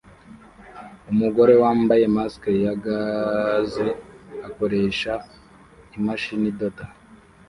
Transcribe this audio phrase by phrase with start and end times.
[1.11, 3.87] Umugore wambaye mask ya gaze
[4.47, 5.11] akoresha
[5.97, 6.83] imashini idoda